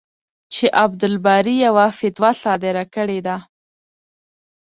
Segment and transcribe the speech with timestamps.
[0.53, 3.37] چې عبدالباري یوه فتوا صادره کړې ده.